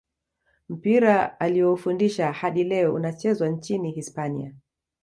mpira 0.69 1.39
alioufundisha 1.39 2.31
hadi 2.31 2.63
leo 2.63 2.93
unachezwa 2.93 3.49
nchini 3.49 3.91
hispania 3.91 4.53